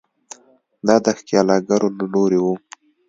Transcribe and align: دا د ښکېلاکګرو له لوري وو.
دا 0.87 0.95
د 1.05 1.07
ښکېلاکګرو 1.17 1.87
له 1.97 2.05
لوري 2.13 2.39
وو. 2.43 2.53